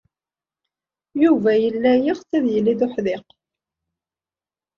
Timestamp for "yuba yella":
1.23-1.91